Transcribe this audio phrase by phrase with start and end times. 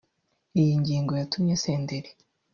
[0.59, 2.09] Iyi ngingo yatumye Senderi